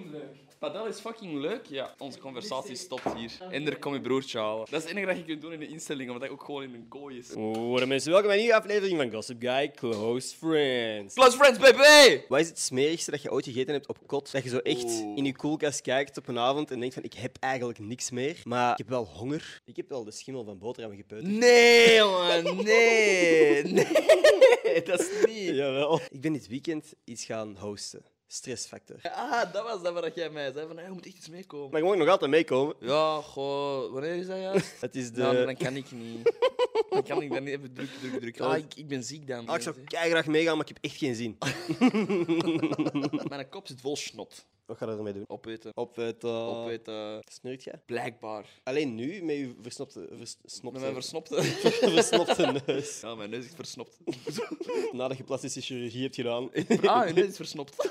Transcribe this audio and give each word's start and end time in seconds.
fucking 0.00 0.12
leuk. 0.12 0.48
Padel 0.58 0.86
is 0.86 0.98
fucking 1.00 1.40
leuk. 1.40 1.66
Ja, 1.66 1.94
onze 1.98 2.18
conversatie 2.18 2.76
stopt 2.76 3.14
hier. 3.14 3.32
En 3.50 3.66
er 3.66 3.78
komt 3.78 3.94
je 3.94 4.00
broertje 4.00 4.38
halen. 4.38 4.66
Dat 4.70 4.82
is 4.82 4.88
het 4.88 4.96
enige 4.96 5.06
dat 5.06 5.16
je 5.16 5.24
kunt 5.24 5.40
doen 5.40 5.52
in 5.52 5.58
de 5.58 5.68
instelling, 5.68 6.06
omdat 6.10 6.22
hij 6.22 6.32
ook 6.32 6.42
gewoon 6.44 6.62
in 6.62 6.74
een 6.74 6.88
kooi 6.88 7.18
is. 7.18 7.30
Goedemiddag 7.30 7.88
mensen, 7.88 8.10
welkom 8.10 8.28
bij 8.28 8.36
een 8.36 8.42
nieuwe 8.42 8.58
aflevering 8.58 8.98
van 9.00 9.10
Gossip 9.10 9.40
Guy 9.42 9.70
Close 9.70 10.36
Friends. 10.36 11.14
Plus 11.14 11.34
friends, 11.34 11.58
baby! 11.58 12.20
Wat 12.28 12.40
is 12.40 12.48
het 12.48 12.58
smerigste 12.58 13.10
dat 13.10 13.22
je 13.22 13.30
ooit 13.32 13.44
gegeten 13.44 13.72
hebt 13.72 13.88
op 13.88 13.98
kot? 14.06 14.32
Dat 14.32 14.42
je 14.42 14.48
zo 14.48 14.58
echt 14.58 14.84
Oeh. 14.84 15.16
in 15.16 15.24
je 15.24 15.36
koelkast 15.36 15.80
kijkt 15.80 16.16
op 16.16 16.28
een 16.28 16.38
avond 16.38 16.70
en 16.70 16.80
denkt 16.80 16.94
van 16.94 17.02
ik 17.04 17.14
heb 17.14 17.36
eigenlijk 17.40 17.78
niks 17.78 18.10
meer, 18.10 18.40
maar 18.44 18.70
ik 18.72 18.78
heb 18.78 18.88
wel 18.88 19.04
honger. 19.04 19.60
Ik 19.64 19.76
heb 19.76 19.88
wel 19.88 20.04
de 20.04 20.10
schimmel 20.10 20.44
van 20.44 20.58
boterhammen 20.58 21.00
gepeuterd. 21.00 21.32
Nee, 21.32 22.00
man, 22.00 22.64
nee. 22.64 23.62
Nee, 24.64 24.82
dat 24.82 25.00
is 25.00 25.08
niet. 25.26 25.56
Jawel. 25.56 26.00
Ik 26.10 26.20
ben 26.20 26.32
dit 26.32 26.48
weekend 26.48 26.92
iets 27.04 27.24
gaan 27.24 27.56
hosten. 27.58 28.04
Stressfactor. 28.32 28.96
Ah, 29.12 29.52
dat 29.52 29.64
was 29.64 29.82
dat 29.82 29.92
waar 29.92 30.10
jij 30.14 30.30
mij 30.30 30.52
zei. 30.52 30.66
Van, 30.66 30.76
hey, 30.76 30.84
je 30.84 30.92
moet 30.92 31.06
echt 31.06 31.16
iets 31.16 31.28
meekomen. 31.28 31.70
Maar 31.70 31.80
je 31.80 31.86
mag 31.86 31.96
nog 31.96 32.08
altijd 32.08 32.30
meekomen. 32.30 32.74
Ja, 32.80 33.20
goh, 33.20 33.92
wanneer 33.92 34.14
is 34.14 34.26
dat 34.26 34.38
juist? 34.38 34.74
Het 34.80 34.96
is 34.96 35.12
de... 35.12 35.20
Nou, 35.20 35.44
dan 35.44 35.56
kan 35.56 35.76
ik 35.76 35.90
niet. 35.90 36.32
Dan 36.90 37.02
kan 37.02 37.22
ik 37.22 37.32
dan 37.32 37.44
niet 37.44 37.54
even 37.54 37.72
druk, 37.72 37.90
druk, 38.00 38.20
druk. 38.20 38.40
Ah, 38.40 38.56
ik, 38.56 38.74
ik 38.74 38.88
ben 38.88 39.04
ziek 39.04 39.26
dan. 39.26 39.46
Ah, 39.46 39.56
ik 39.56 39.62
zou 39.62 39.76
graag 39.84 40.26
meegaan, 40.26 40.56
maar 40.56 40.68
ik 40.68 40.74
heb 40.74 40.84
echt 40.84 40.96
geen 40.96 41.14
zin. 41.14 41.38
Mijn 43.28 43.48
kop 43.48 43.66
zit 43.66 43.80
vol 43.80 43.96
snot. 43.96 44.46
Wat 44.70 44.78
ga 44.78 44.86
je 44.90 44.96
ermee 44.96 45.12
doen? 45.12 45.24
Opeten. 45.26 45.72
Opeten. 45.74 46.30
Opeten. 46.30 47.22
Snurkt 47.32 47.64
jij? 47.64 47.82
Blijkbaar. 47.86 48.46
Alleen 48.62 48.94
nu, 48.94 49.22
met 49.22 49.36
je 49.36 49.54
versnopte... 49.62 50.08
Vers, 50.12 50.36
Met 50.62 50.72
mijn 50.72 50.92
versnopte. 50.92 51.42
versnopte 51.96 52.62
neus. 52.66 53.00
Ja, 53.00 53.14
mijn 53.14 53.30
neus 53.30 53.44
is 53.44 53.52
versnopt. 53.54 53.98
Nadat 54.92 55.16
je 55.16 55.24
plastische 55.24 55.60
chirurgie 55.60 56.02
hebt 56.02 56.14
gedaan. 56.14 56.50
Ah, 56.82 57.08
je 57.08 57.14
neus 57.14 57.26
is 57.26 57.36
versnopt. 57.36 57.74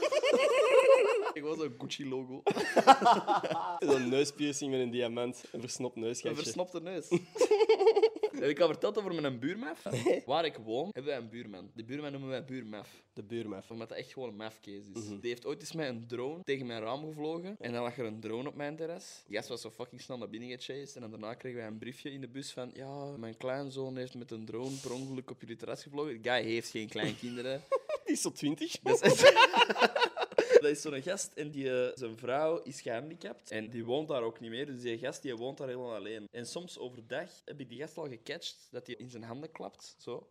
Ik 1.34 1.44
was 1.44 1.60
een 1.60 1.76
Gucci-logo. 1.78 2.42
Een 3.80 4.10
neuspiercing 4.10 4.72
met 4.72 4.80
een 4.80 4.92
diamant. 4.92 5.44
Een 5.52 5.62
versnopt 5.62 5.96
Een 5.96 6.02
neusgatje. 6.02 6.44
versnopte 6.44 6.82
neus. 6.82 7.08
Heb 8.40 8.50
ik 8.50 8.60
al 8.60 8.68
verteld 8.68 8.98
over 8.98 9.22
mijn 9.22 9.40
buurmaf? 9.40 9.84
Waar 10.26 10.46
ik 10.46 10.56
woon, 10.56 10.90
hebben 10.94 11.12
wij 11.12 11.18
een 11.22 11.30
buurman. 11.30 11.72
Die 11.74 11.86
buurman 11.86 12.12
noemen 12.12 12.30
wij 12.30 12.46
buurmaf. 12.46 13.04
De 13.14 13.24
buurmaf. 13.24 13.72
Omdat 13.72 13.90
dat 13.90 13.98
echt 13.98 14.14
gewoon 14.14 14.30
een 14.30 14.36
mafcase 14.36 14.90
is. 14.94 15.08
Die 15.08 15.30
heeft 15.30 15.46
ooit 15.46 15.60
eens 15.62 15.72
met 15.74 15.88
een 15.88 16.08
drone 16.08 16.44
tegen 16.44 16.66
mijn 16.66 16.82
raam 16.82 17.06
gevlogen. 17.06 17.56
En 17.60 17.72
dan 17.74 17.84
lag 17.84 17.98
er 17.98 18.06
een 18.06 18.20
drone 18.20 18.48
op 18.50 18.56
mijn 18.56 18.76
terras. 18.76 19.24
Die 19.28 19.36
gast 19.38 19.50
was 19.50 19.62
zo 19.62 19.70
fucking 19.72 20.02
snel 20.02 20.18
naar 20.18 20.30
binnen 20.30 20.50
gechased. 20.50 20.96
En 20.96 21.02
dan 21.02 21.12
daarna 21.12 21.34
kregen 21.34 21.58
wij 21.60 21.68
een 21.68 21.78
briefje 21.78 22.12
in 22.12 22.22
de 22.22 22.28
bus 22.28 22.52
van... 22.52 22.72
Ja, 22.74 23.06
mijn 23.18 23.38
kleinzoon 23.38 23.98
heeft 23.98 24.16
met 24.16 24.32
een 24.32 24.46
drone 24.46 24.76
per 24.82 24.92
ongeluk 24.94 25.30
op 25.30 25.42
jullie 25.42 25.56
terras 25.56 25.84
gevlogen. 25.84 26.22
Die 26.22 26.32
guy 26.32 26.44
heeft 26.44 26.70
geen 26.70 26.90
kleinkinderen. 26.96 27.62
Die 28.06 28.14
is 28.14 28.22
tot 28.22 28.36
20. 28.36 28.80
Dat 28.82 29.04
is, 29.06 29.24
echt- 29.24 30.10
dat 30.64 30.72
is 30.72 30.82
zo'n 30.82 31.02
gast 31.02 31.34
en 31.34 31.52
die, 31.52 31.72
eh, 31.72 31.92
zijn 31.98 32.18
vrouw 32.18 32.62
is 32.62 32.82
gehandicapt 32.82 33.52
en 33.52 33.70
die 33.70 33.86
woont 33.86 34.08
daar 34.08 34.24
ook 34.24 34.40
niet 34.40 34.50
meer. 34.50 34.66
Dus 34.66 34.82
die 34.82 34.98
gast 34.98 35.22
die 35.22 35.36
woont 35.36 35.58
daar 35.58 35.68
helemaal 35.68 35.96
alleen. 35.96 36.28
En 36.32 36.46
soms 36.46 36.78
overdag 36.78 37.30
heb 37.46 37.60
ik 37.60 37.70
die 37.70 37.80
gast 37.80 37.98
al 37.98 38.08
gecatcht 38.08 38.68
dat 38.72 38.88
hij 38.88 38.96
in 38.96 39.10
zijn 39.10 39.24
handen 39.24 39.52
klapt. 39.52 39.96
Zo. 39.98 40.28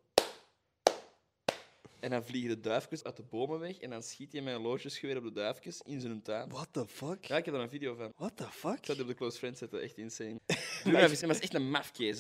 En 2.01 2.11
dan 2.11 2.25
vliegen 2.25 2.51
de 2.51 2.61
duifjes 2.61 3.05
uit 3.05 3.17
de 3.17 3.23
bomen 3.31 3.59
weg 3.59 3.79
en 3.79 3.91
dan 3.91 4.03
schiet 4.03 4.33
hij 4.33 4.41
met 4.43 4.55
een 4.55 4.61
loodjesgeweer 4.63 5.17
op 5.17 5.23
de 5.25 5.33
duifjes 5.33 5.81
in 5.85 6.01
zijn 6.01 6.23
tuin. 6.23 6.49
What 6.49 6.69
the 6.71 6.87
fuck? 6.89 7.25
Ja, 7.25 7.37
ik 7.37 7.45
heb 7.45 7.55
daar 7.55 7.63
een 7.63 7.69
video 7.71 7.95
van. 7.95 8.13
What 8.17 8.37
the 8.37 8.47
fuck? 8.51 8.77
Ik 8.79 8.85
zou 8.85 8.97
die 8.99 9.07
op 9.07 9.13
de 9.13 9.17
Close 9.17 9.39
Friends 9.39 9.59
zetten, 9.59 9.83
echt 9.83 9.97
insane. 9.99 10.37
Is, 10.85 10.85
maar 10.85 11.11
is 11.11 11.23
echt 11.41 11.55
een. 11.55 11.75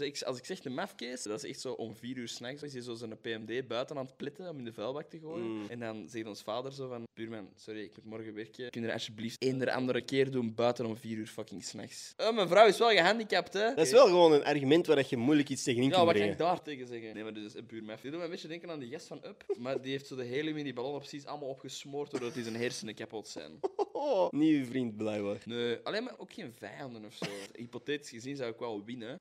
Ik- 0.06 0.22
Als 0.22 0.38
ik 0.38 0.44
zeg 0.44 0.64
een 0.64 0.74
mafcase, 0.74 1.28
dat 1.28 1.42
is 1.44 1.50
echt 1.50 1.60
zo 1.60 1.72
om 1.72 1.94
vier 1.96 2.16
uur 2.16 2.28
s'nachts. 2.28 2.62
Is 2.62 2.72
hij 2.72 2.82
zo 2.82 2.94
zijn 2.94 3.20
PMD 3.20 3.68
buiten 3.68 3.96
aan 3.98 4.06
het 4.06 4.16
plitten 4.16 4.48
om 4.48 4.58
in 4.58 4.64
de 4.64 4.72
vuilbak 4.72 5.10
te 5.10 5.18
gooien. 5.18 5.46
Mm. 5.46 5.66
En 5.68 5.78
dan 5.80 6.08
zegt 6.08 6.26
ons 6.26 6.42
vader 6.42 6.72
zo 6.72 6.88
van... 6.88 7.06
Buurman, 7.14 7.48
sorry, 7.56 7.80
ik 7.82 7.96
moet 7.96 8.04
morgen 8.04 8.34
werken. 8.34 8.70
Kun 8.70 8.80
je 8.82 8.86
er 8.86 8.92
alsjeblieft 8.92 9.44
een 9.44 9.68
andere 9.70 10.00
keer 10.02 10.30
doen 10.30 10.54
buiten 10.54 10.86
om 10.86 10.96
vier 10.96 11.16
uur 11.16 11.26
fucking 11.26 11.64
s'nachts? 11.64 12.12
Oh, 12.16 12.34
mijn 12.34 12.48
vrouw 12.48 12.66
is 12.66 12.78
wel 12.78 12.90
gehandicapt, 12.90 13.52
hè? 13.52 13.74
Dat 13.74 13.86
is 13.86 13.92
wel 13.92 14.06
gewoon 14.06 14.32
een 14.32 14.44
argument 14.44 14.86
waar 14.86 14.96
dat 14.96 15.08
je 15.08 15.16
moeilijk 15.16 15.48
iets 15.48 15.62
tegenin 15.62 15.88
Ja, 15.88 15.94
kunt 15.94 16.04
wat 16.04 16.14
kan 16.14 16.22
brengen. 16.24 16.40
ik 16.40 16.46
daar 16.46 16.62
tegen 16.62 16.86
zeggen? 16.86 17.14
Nee, 17.14 17.22
maar 17.22 17.34
dit 17.34 17.44
is 17.44 17.55
een 17.55 17.67
puur 17.67 17.84
maf. 17.84 18.00
Die 18.00 18.11
doet 18.11 18.18
me 18.18 18.24
een 18.24 18.30
beetje 18.30 18.48
denken 18.48 18.70
aan 18.70 18.78
die 18.78 18.90
gast 18.90 19.06
van 19.06 19.20
Up. 19.24 19.44
Maar 19.68 19.80
die 19.80 19.90
heeft 19.90 20.06
zo 20.06 20.17
de 20.17 20.24
hele 20.24 20.52
mini 20.52 20.73
ballonnen 20.73 21.01
precies 21.01 21.27
allemaal 21.27 21.48
opgesmoord 21.48 22.11
doordat 22.11 22.34
die 22.34 22.42
zijn 22.42 22.56
hersenen 22.56 22.95
kapot 22.95 23.29
zijn. 23.29 23.58
Oh, 23.92 24.30
nieuwe 24.30 24.64
vriend 24.64 24.96
blijkbaar. 24.96 25.42
Nee, 25.45 25.79
alleen 25.83 26.05
maar 26.05 26.18
ook 26.18 26.33
geen 26.33 26.52
vijanden 26.58 27.05
of 27.05 27.14
zo. 27.14 27.27
Hypothetisch 27.56 28.11
gezien 28.11 28.36
zou 28.36 28.51
ik 28.51 28.58
wel 28.58 28.84
winnen. 28.84 29.18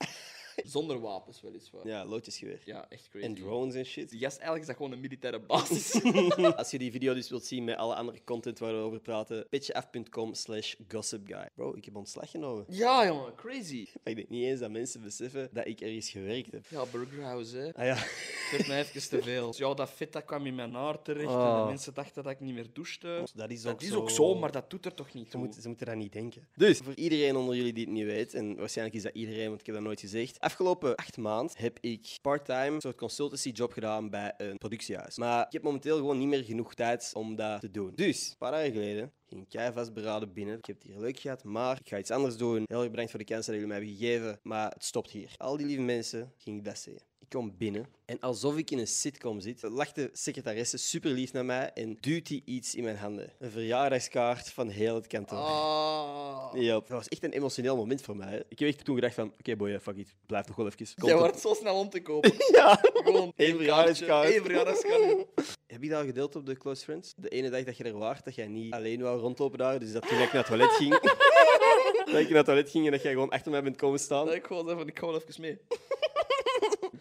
Zonder 0.66 1.00
wapens, 1.00 1.42
weliswaar. 1.42 1.88
Ja, 1.88 1.98
Ja, 1.98 2.06
loodjesgeweer. 2.06 2.60
echt 2.90 3.08
crazy. 3.10 3.26
En 3.26 3.36
drones 3.36 3.76
en 3.76 3.86
shit. 3.86 4.10
Die 4.10 4.20
gast, 4.20 4.38
eigenlijk 4.38 4.62
is 4.62 4.68
dat 4.68 4.76
gewoon 4.76 4.92
een 4.92 5.00
militaire 5.00 5.40
basis. 5.40 6.02
Als 6.58 6.72
je 6.72 6.78
die 6.78 6.92
video 6.92 7.14
dus 7.14 7.30
wilt 7.30 7.46
zien 7.46 7.64
met 7.64 7.78
alle 7.78 7.96
andere 7.96 8.22
content 8.24 8.60
waar 8.60 8.74
we 8.74 8.80
over 8.80 9.00
praten, 9.00 9.48
pitjeaf.com 9.50 10.34
slash 10.34 10.74
gossipguy. 10.88 11.50
Bro, 11.56 11.76
ik 11.76 11.86
heb 11.86 11.96
ontslag 11.96 12.30
genomen. 12.32 12.66
ja, 12.70 13.06
jongen, 13.06 13.36
crazy. 13.36 13.88
Maar 13.94 14.14
ik 14.14 14.16
denk 14.16 14.30
niet 14.30 14.44
eens 14.44 14.60
dat 14.60 14.72
mensen 14.72 15.02
beseffen 15.02 15.50
dat 15.52 15.68
ik 15.68 15.82
ergens 15.82 16.10
gewerkt 16.10 16.52
heb. 16.52 16.66
Ja, 16.70 16.86
Burgerhouse, 16.92 17.58
hè. 17.58 17.74
Ah 17.74 17.86
ja. 17.86 17.96
Het 17.96 18.52
werd 18.52 18.68
mij 18.68 18.80
even 18.80 19.10
te 19.10 19.22
veel. 19.22 19.54
Ja, 19.58 19.74
dat 19.74 19.90
vet 19.90 20.14
dat 20.14 20.26
kwam 20.26 20.46
in 20.46 20.56
mijn 20.56 20.74
haar 20.74 21.02
terecht. 21.02 21.26
En 21.30 21.36
Ah. 21.36 21.62
de 21.62 21.68
mensen 21.68 21.94
dachten 21.94 22.24
dat 22.24 22.32
ik 22.32 22.40
niet 22.40 22.54
meer 22.54 22.68
douchte. 22.74 23.28
Dat 23.36 23.50
is 23.50 23.66
ook, 23.66 23.72
Dat 23.74 23.82
is 23.82 23.88
zo... 23.90 24.00
ook 24.00 24.10
zo, 24.10 24.36
maar 24.36 24.52
dat 24.52 24.70
doet 24.70 24.86
er 24.86 24.94
toch 24.94 25.14
niet 25.14 25.26
Ze 25.26 25.30
toe. 25.32 25.40
moeten, 25.40 25.62
ze 25.62 25.68
moeten 25.68 25.86
dat 25.86 25.96
niet 25.96 26.14
denken. 26.14 26.48
Dus, 26.56 26.78
voor 26.78 26.94
iedereen 26.96 27.36
onder 27.36 27.56
jullie 27.56 27.74
die 27.74 27.84
het 27.84 27.94
niet 27.94 28.06
weet, 28.06 28.34
en 28.34 28.56
waarschijnlijk 28.56 28.98
is 28.98 29.04
dat 29.04 29.14
iedereen, 29.16 29.48
want 29.48 29.60
ik 29.60 29.66
heb 29.66 29.76
dat 29.76 29.84
nooit 29.84 30.00
gezegd. 30.00 30.40
Afgelopen 30.48 30.96
acht 30.96 31.18
maanden 31.18 31.56
heb 31.58 31.78
ik 31.82 32.18
part-time 32.22 32.76
een 32.76 32.82
soort 32.82 32.98
consultancy 32.98 33.50
job 33.50 33.72
gedaan 33.72 34.10
bij 34.10 34.34
een 34.38 34.58
productiehuis. 34.58 35.18
Maar 35.18 35.46
ik 35.46 35.52
heb 35.52 35.64
momenteel 35.64 35.98
gewoon 35.98 36.18
niet 36.18 36.28
meer 36.28 36.44
genoeg 36.44 36.74
tijd 36.74 37.12
om 37.14 37.36
dat 37.36 37.60
te 37.60 37.72
doen. 37.72 37.92
Dus, 37.96 38.30
een 38.30 38.38
paar 38.38 38.52
dagen 38.52 38.72
geleden 38.72 39.12
ging 39.26 39.50
kei 39.50 39.74
vastberaden 39.74 40.34
binnen. 40.34 40.58
Ik 40.58 40.66
heb 40.66 40.76
het 40.76 40.86
hier 40.86 41.00
leuk 41.00 41.20
gehad, 41.20 41.44
maar 41.44 41.80
ik 41.80 41.90
ga 41.90 41.98
iets 41.98 42.12
anders 42.12 42.38
doen. 42.38 42.64
Heel 42.66 42.82
erg 42.82 42.90
bedankt 42.90 43.12
voor 43.12 43.20
de 43.20 43.26
kans 43.26 43.46
dat 43.46 43.56
jullie 43.56 43.70
mij 43.70 43.78
hebben 43.78 43.96
gegeven, 43.96 44.40
maar 44.44 44.72
het 44.72 44.84
stopt 44.84 45.12
hier. 45.12 45.34
Al 45.38 45.58
die 45.58 45.66
lieve 45.66 45.82
mensen 45.82 46.34
ging 46.38 46.58
ik 46.58 46.66
dat 46.66 46.78
zeggen. 46.78 47.07
Ik 47.28 47.34
kom 47.34 47.56
binnen 47.58 47.86
en 48.06 48.20
alsof 48.20 48.58
ik 48.58 48.72
in 48.72 48.78
een 48.78 48.88
sitcom 48.88 49.40
zit, 49.40 49.62
lacht 49.62 49.96
de 49.96 50.10
secretaresse 50.14 50.78
super 50.78 51.12
lief 51.12 51.34
naar 51.34 51.46
mij 51.46 51.72
en 51.74 51.98
duwt 52.00 52.28
hij 52.28 52.42
iets 52.46 52.76
in 52.76 52.84
mijn 52.84 52.98
handen. 52.98 53.34
Een 53.40 53.52
verjaardagskaart 53.52 54.52
van 54.52 54.70
heel 54.70 54.96
het 54.96 55.08
kantoor. 55.08 55.38
Ah. 55.38 56.50
Ja, 56.54 56.74
dat 56.74 56.90
was 56.90 57.08
echt 57.08 57.24
een 57.24 57.32
emotioneel 57.32 57.76
moment 57.76 58.02
voor 58.02 58.16
mij. 58.16 58.44
Ik 58.50 58.60
heb 58.60 58.70
echt 58.70 58.86
toen 58.86 58.96
gedacht 58.96 59.14
van, 59.14 59.34
oké 59.40 59.56
boy, 59.56 59.80
fuck 59.80 59.98
it, 59.98 60.16
blijf 60.26 60.48
nog 60.48 60.56
wel 60.56 60.66
even. 60.66 60.78
Komt 60.78 61.12
Jij 61.12 61.18
wordt 61.18 61.40
zo 61.40 61.54
snel 61.54 61.76
om 61.76 61.90
te 61.90 62.02
kopen. 62.02 62.32
Ja. 62.58 62.80
Gewoon 62.82 63.34
één 63.36 63.56
verjaardagskaart. 63.56 64.30
één 64.30 64.42
verjaardagskaart. 64.42 65.26
Heb 65.74 65.84
je 65.84 65.90
dat 65.90 66.00
al 66.00 66.06
gedeeld 66.06 66.36
op 66.36 66.46
de 66.46 66.58
Close 66.58 66.84
Friends? 66.84 67.14
De 67.18 67.30
ene 67.30 67.50
dag 67.50 67.64
dat 67.64 67.78
je 67.78 67.84
er 67.84 67.98
waart, 67.98 68.26
dat 68.26 68.36
jij 68.36 68.48
niet 68.48 68.74
alleen 68.74 69.02
wou 69.02 69.20
rondlopen 69.20 69.58
daar, 69.58 69.80
dus 69.80 69.92
dat 69.92 70.08
toen 70.08 70.20
ik 70.20 70.34
naar 70.34 70.36
het 70.36 70.46
toilet 70.46 70.70
ging... 70.70 71.00
dat 72.12 72.20
ik 72.20 72.28
naar 72.28 72.38
het 72.38 72.46
toilet 72.46 72.70
ging 72.70 72.86
en 72.86 72.92
dat 72.92 73.02
jij 73.02 73.12
gewoon 73.12 73.30
achter 73.30 73.52
mij 73.52 73.64
bent 73.64 73.76
komen 73.76 74.00
staan. 74.00 74.26
Dat 74.26 74.36
ik 74.36 74.46
gewoon 74.46 74.66
zei 74.66 74.78
van, 74.78 74.88
ik 74.88 75.00
ga 75.00 75.06
wel 75.06 75.16
even 75.16 75.42
mee. 75.42 75.58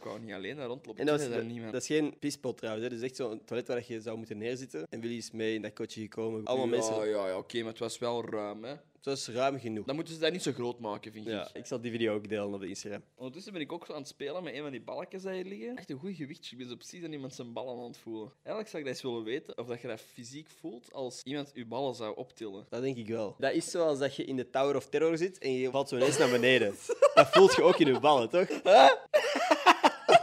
Ik 0.06 0.12
wou 0.12 0.24
niet 0.24 0.34
alleen 0.34 0.56
daar 0.56 0.66
rondlopen. 0.66 1.00
En 1.00 1.06
dat, 1.06 1.20
Ik 1.20 1.26
was, 1.28 1.36
dat, 1.36 1.46
niemand. 1.46 1.72
dat 1.72 1.80
is 1.80 1.86
geen 1.86 2.18
pispot 2.18 2.56
trouwens, 2.56 2.84
hè. 2.84 2.90
dat 2.90 2.98
is 3.02 3.04
echt 3.08 3.16
zo'n 3.16 3.44
toilet 3.44 3.68
waar 3.68 3.84
je 3.86 4.00
zou 4.00 4.16
moeten 4.16 4.38
neerzitten. 4.38 4.86
En 4.90 5.00
Willy 5.00 5.16
is 5.16 5.30
mee 5.30 5.54
in 5.54 5.62
dat 5.62 5.72
kotje 5.72 6.00
gekomen. 6.00 6.44
Allemaal 6.44 6.66
ja, 6.66 6.70
mensen. 6.72 7.08
ja, 7.08 7.26
ja 7.28 7.38
oké, 7.38 7.58
maar 7.58 7.70
het 7.70 7.78
was 7.78 7.98
wel 7.98 8.24
ruim, 8.30 8.64
hè. 8.64 8.74
Het 9.06 9.14
was 9.14 9.28
ruim 9.34 9.58
genoeg. 9.58 9.86
Dan 9.86 9.94
moeten 9.94 10.14
ze 10.14 10.20
dat 10.20 10.32
niet 10.32 10.42
zo 10.42 10.52
groot 10.52 10.78
maken, 10.78 11.12
vind 11.12 11.26
Ja, 11.26 11.48
ik. 11.48 11.56
ik 11.56 11.66
zal 11.66 11.80
die 11.80 11.90
video 11.90 12.14
ook 12.14 12.28
delen 12.28 12.54
op 12.54 12.60
de 12.60 12.68
Instagram. 12.68 13.02
Ondertussen 13.16 13.52
ben 13.52 13.62
ik 13.62 13.72
ook 13.72 13.86
zo 13.86 13.92
aan 13.92 13.98
het 13.98 14.08
spelen 14.08 14.42
met 14.42 14.54
een 14.54 14.62
van 14.62 14.70
die 14.70 14.80
balletjes 14.80 15.22
die 15.22 15.32
hier 15.32 15.44
liggen. 15.44 15.76
Echt 15.76 15.90
een 15.90 15.98
goed 15.98 16.14
gewichtje. 16.16 16.52
Ik 16.52 16.58
ben 16.58 16.68
zo 16.68 16.74
precies 16.76 17.04
aan 17.04 17.12
iemand 17.12 17.34
zijn 17.34 17.52
ballen 17.52 17.78
aan 17.78 17.84
het 17.88 17.98
voelen. 17.98 18.32
Eigenlijk 18.42 18.68
zou 18.68 18.82
ik 18.82 18.88
dat 18.88 18.94
eens 18.94 19.02
willen 19.02 19.24
weten, 19.24 19.58
of 19.58 19.66
dat 19.66 19.80
je 19.80 19.88
dat 19.88 20.00
fysiek 20.00 20.48
voelt 20.60 20.92
als 20.92 21.22
iemand 21.22 21.50
je 21.54 21.66
ballen 21.66 21.94
zou 21.94 22.16
optillen. 22.16 22.66
Dat 22.68 22.82
denk 22.82 22.96
ik 22.96 23.08
wel. 23.08 23.34
Dat 23.38 23.52
is 23.52 23.70
zoals 23.70 23.98
dat 23.98 24.16
je 24.16 24.24
in 24.24 24.36
de 24.36 24.50
Tower 24.50 24.76
of 24.76 24.88
Terror 24.88 25.16
zit 25.16 25.38
en 25.38 25.52
je 25.52 25.70
valt 25.70 25.88
zo 25.88 25.96
ineens 25.96 26.18
naar 26.18 26.30
beneden. 26.30 26.74
Dat 27.14 27.28
voelt 27.30 27.54
je 27.54 27.62
ook 27.62 27.78
in 27.78 27.86
je 27.86 28.00
ballen, 28.00 28.28
toch? 28.30 28.48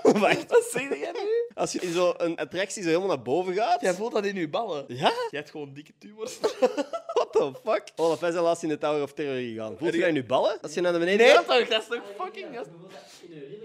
Wacht. 0.23 0.51
Wat 0.51 0.67
zeg 0.71 0.89
jij 0.99 1.11
nu? 1.11 1.53
Als 1.53 1.71
je 1.71 1.79
in 1.79 1.93
zo'n 1.93 2.35
attractie 2.35 2.81
zo 2.81 2.87
helemaal 2.87 3.07
naar 3.07 3.21
boven 3.21 3.53
gaat. 3.53 3.81
Jij 3.81 3.93
voelt 3.93 4.11
dat 4.13 4.25
in 4.25 4.35
je 4.35 4.49
ballen. 4.49 4.85
Ja? 4.87 4.95
Jij 5.29 5.39
hebt 5.39 5.49
gewoon 5.49 5.73
dikke 5.73 5.93
tumors. 5.99 6.39
What 7.13 7.31
the 7.31 7.51
fuck? 7.63 7.83
Olaf, 7.95 8.19
wij 8.19 8.31
zijn 8.31 8.43
laatst 8.43 8.63
in 8.63 8.69
de 8.69 8.77
Tower 8.77 9.01
of 9.01 9.13
Terror 9.13 9.35
gegaan. 9.35 9.77
Voelt 9.77 9.93
je 9.93 9.99
dat 9.99 10.09
in 10.09 10.15
je 10.15 10.23
ballen? 10.25 10.61
Als 10.61 10.73
je 10.73 10.81
naar 10.81 10.91
beneden 10.91 11.17
Nee, 11.17 11.35
gaat? 11.35 11.47
toch? 11.47 11.67
Dat 11.67 11.81
is 11.81 11.87
toch 11.87 12.01
fucking... 12.17 12.55
Dat 12.55 12.65
is, 12.65 13.29
in. 13.29 13.61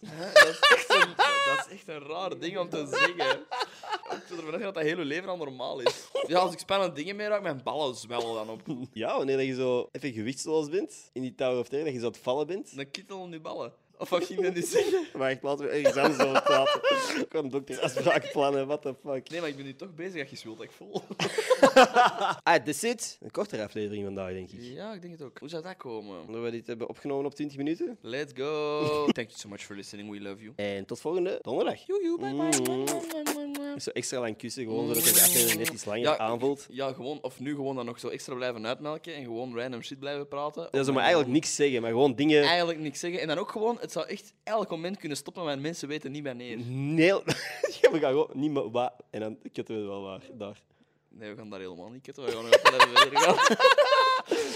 Hè? 0.10 0.32
dat, 0.32 0.48
is 0.48 0.60
echt 0.60 0.94
een, 0.94 1.14
dat 1.16 1.66
is 1.66 1.72
echt 1.72 1.88
een 1.88 2.06
raar 2.06 2.38
ding 2.38 2.58
om 2.58 2.68
te 2.68 2.86
zeggen. 2.90 3.40
Ik 4.10 4.22
zou 4.28 4.40
ervan 4.46 4.60
dat 4.60 4.74
dat 4.74 4.82
hele 4.82 5.04
leven 5.04 5.28
al 5.28 5.36
normaal 5.36 5.80
is. 5.80 6.08
Ja, 6.26 6.38
als 6.38 6.52
ik 6.52 6.58
spannende 6.58 6.94
dingen 6.94 7.16
meeraak, 7.16 7.42
mijn 7.42 7.60
ballen 7.62 7.94
zwellen 7.94 8.34
dan 8.34 8.50
op. 8.50 8.60
Ja, 8.92 9.16
wanneer 9.16 9.36
dat 9.36 9.46
je 9.46 9.54
zo 9.54 9.88
even 9.92 10.12
gewichtsloos 10.12 10.68
bent 10.68 11.10
in 11.12 11.22
die 11.22 11.34
Tower 11.34 11.58
of 11.58 11.68
Terror, 11.68 11.84
dat 11.84 11.94
je 11.94 12.00
zo 12.00 12.06
aan 12.06 12.12
het 12.12 12.20
vallen 12.22 12.46
bent. 12.46 12.76
Dan 12.76 12.90
kittelen 12.90 13.30
je 13.30 13.40
ballen. 13.40 13.72
Of 14.00 14.08
wat 14.10 14.24
ging 14.24 14.40
je 14.40 14.50
nu 14.50 14.62
zeggen? 14.62 15.06
Maar 15.18 15.30
echt, 15.30 15.42
laten 15.42 15.64
we 15.64 15.70
ergens 15.70 15.96
anders 15.96 16.28
over 16.28 16.42
praten. 16.42 16.80
Ik 17.20 17.28
kan 17.28 17.44
een 17.44 17.50
dokter 17.50 17.80
afspraak 17.80 18.32
plannen, 18.32 18.66
what 18.66 18.82
the 18.82 18.94
fuck. 19.04 19.28
Nee, 19.30 19.40
maar 19.40 19.48
ik 19.48 19.56
ben 19.56 19.64
nu 19.64 19.74
toch 19.74 19.94
bezig 19.94 20.28
dat 20.30 20.40
je 20.40 20.44
wilt 20.44 20.56
dat 20.58 20.66
ik 20.66 20.72
voel. 20.72 21.02
Ah, 22.42 22.64
this 22.64 22.84
it. 22.84 23.18
Een 23.20 23.30
kortere 23.30 23.62
aflevering 23.64 24.04
vandaag, 24.04 24.32
denk 24.32 24.50
ik. 24.50 24.60
Ja, 24.60 24.92
ik 24.92 25.02
denk 25.02 25.12
het 25.12 25.22
ook. 25.22 25.38
Hoe 25.38 25.48
zou 25.48 25.62
dat 25.62 25.76
komen? 25.76 26.20
Omdat 26.26 26.42
we 26.42 26.50
dit 26.50 26.66
hebben 26.66 26.88
opgenomen 26.88 27.24
op 27.26 27.34
20 27.34 27.56
minuten. 27.56 27.98
Let's 28.00 28.32
go. 28.36 28.80
Thank 29.12 29.28
you 29.28 29.38
so 29.38 29.48
much 29.48 29.60
for 29.64 29.76
listening. 29.76 30.10
We 30.10 30.20
love 30.20 30.42
you. 30.42 30.52
En 30.56 30.84
tot 30.86 31.00
volgende 31.00 31.38
donderdag. 31.42 31.86
Joejoe, 31.86 32.18
bye 32.18 32.34
bye. 32.34 32.76
Mm. 32.76 33.39
Zo 33.78 33.90
extra 33.90 34.20
lang 34.20 34.36
kussen, 34.36 34.64
gewoon 34.64 34.86
zodat 34.86 35.04
je 35.04 35.12
de 35.12 35.20
aflevering 35.20 35.58
net 35.58 35.68
iets 35.68 35.84
langer 35.84 36.00
Ja, 36.00 36.18
aanvoelt. 36.18 36.66
Ja, 36.70 36.92
gewoon, 36.92 37.18
of 37.22 37.40
nu 37.40 37.54
gewoon 37.54 37.76
dan 37.76 37.84
nog 37.84 37.98
zo 38.00 38.08
extra 38.08 38.34
blijven 38.34 38.66
uitmelken 38.66 39.14
en 39.14 39.24
gewoon 39.24 39.56
random 39.58 39.82
shit 39.82 39.98
blijven 39.98 40.28
praten. 40.28 40.68
Ja, 40.70 40.82
ze 40.82 40.92
maar 40.92 41.02
eigenlijk 41.02 41.32
niks 41.32 41.54
zeggen, 41.54 41.82
maar 41.82 41.90
gewoon 41.90 42.14
dingen... 42.14 42.42
Eigenlijk 42.42 42.78
niks 42.78 43.00
zeggen. 43.00 43.20
En 43.20 43.28
dan 43.28 43.38
ook 43.38 43.50
gewoon, 43.50 43.76
het 43.80 43.92
zou 43.92 44.06
echt 44.06 44.32
elk 44.42 44.70
moment 44.70 44.96
kunnen 44.96 45.16
stoppen, 45.16 45.44
maar 45.44 45.58
mensen 45.58 45.88
weten 45.88 46.12
niet 46.12 46.24
wanneer. 46.24 46.58
Nee, 46.66 47.06
ja, 47.80 47.90
we 47.90 47.98
gaan 47.98 48.10
gewoon 48.10 48.30
niet 48.32 48.50
meer 48.50 48.70
wat. 48.70 48.92
En 49.10 49.20
dan 49.20 49.38
kutten 49.52 49.74
we 49.74 49.80
het 49.80 49.90
wel 49.90 50.02
waar, 50.02 50.22
daar. 50.32 50.62
Nee, 51.08 51.30
we 51.30 51.36
gaan 51.36 51.50
daar 51.50 51.60
helemaal 51.60 51.88
niet 51.88 52.02
kutten. 52.02 52.24
We 52.24 52.30
gaan 52.30 52.42
nog 52.44 52.52
even 52.52 52.96
verder 52.96 53.18
gaan. 53.18 53.36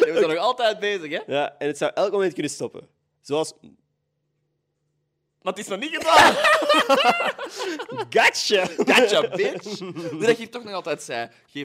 Nee, 0.01 0.13
we 0.13 0.19
zijn 0.19 0.31
nog 0.31 0.39
altijd 0.39 0.79
bezig, 0.79 1.11
hè? 1.11 1.21
Ja, 1.27 1.55
en 1.59 1.67
het 1.67 1.79
zou 1.79 1.91
elk 1.95 2.13
moment 2.13 2.33
kunnen 2.33 2.53
stoppen. 2.53 2.89
Zoals... 3.21 3.53
Maar 5.44 5.52
het 5.52 5.62
is 5.62 5.69
nog 5.69 5.79
niet 5.79 5.96
gedaan. 5.96 6.35
Gotcha! 8.14 8.67
Gotcha, 8.76 9.29
bitch. 9.29 9.79
Dat 10.20 10.29
je 10.29 10.35
hier 10.37 10.50
toch 10.50 10.64
nog 10.64 10.73
altijd 10.73 11.02
zei, 11.02 11.29
geef 11.52 11.62